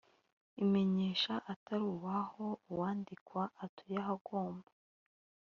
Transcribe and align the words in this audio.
Imenyesha 0.63 1.33
atari 1.53 1.85
uw 1.95 2.05
aho 2.19 2.45
uwandikwa 2.71 3.41
atuye 3.63 3.99
agomba 4.13 4.69